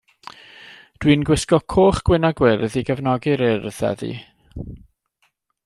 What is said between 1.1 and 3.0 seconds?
'n gwisgo coch, gwyn a gwyrdd i